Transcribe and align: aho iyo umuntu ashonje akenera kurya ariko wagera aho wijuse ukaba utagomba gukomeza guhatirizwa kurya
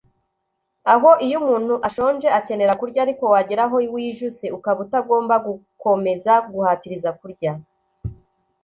aho 0.93 1.09
iyo 1.25 1.35
umuntu 1.41 1.73
ashonje 1.87 2.27
akenera 2.39 2.73
kurya 2.81 2.99
ariko 3.05 3.23
wagera 3.33 3.61
aho 3.67 3.77
wijuse 3.93 4.45
ukaba 4.57 4.79
utagomba 4.85 5.35
gukomeza 5.47 6.33
guhatirizwa 6.51 7.11
kurya 7.19 7.51